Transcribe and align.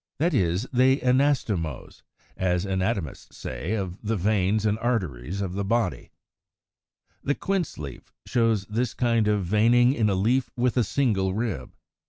That 0.17 0.33
is, 0.33 0.67
they 0.73 0.97
anastomose, 0.97 2.01
as 2.35 2.65
anatomists 2.65 3.37
say 3.37 3.73
of 3.73 4.01
the 4.01 4.15
veins 4.17 4.65
and 4.65 4.79
arteries 4.79 5.41
of 5.41 5.53
the 5.53 5.63
body. 5.63 6.09
The 7.23 7.35
Quince 7.35 7.77
leaf, 7.77 8.11
in 8.11 8.13
Fig. 8.31 8.41
112, 8.41 8.55
shows 8.55 8.75
this 8.75 8.95
kind 8.95 9.27
of 9.27 9.45
veining 9.45 9.93
in 9.93 10.09
a 10.09 10.15
leaf 10.15 10.49
with 10.57 10.75
a 10.75 10.83
single 10.83 11.35
rib. 11.35 11.75